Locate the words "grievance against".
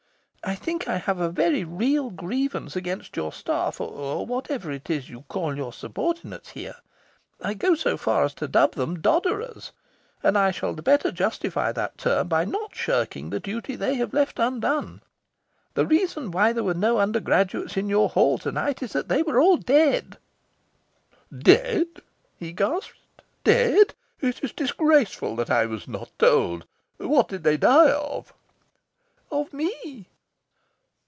2.09-3.15